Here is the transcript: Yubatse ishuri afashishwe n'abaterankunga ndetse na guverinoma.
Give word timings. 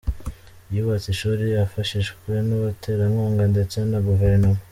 Yubatse 0.73 1.07
ishuri 1.13 1.45
afashishwe 1.65 2.31
n'abaterankunga 2.47 3.43
ndetse 3.53 3.77
na 3.89 3.99
guverinoma. 4.07 4.59